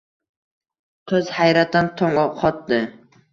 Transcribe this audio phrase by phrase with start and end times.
[1.11, 2.81] Qiz hayratdan tong qotdi